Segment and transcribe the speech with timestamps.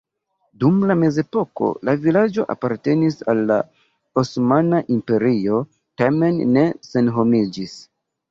[0.61, 3.59] Dum la mezepoko la vilaĝo apartenis al la
[4.21, 5.61] Osmana Imperio,
[6.03, 7.77] tamen ne senhomiĝis.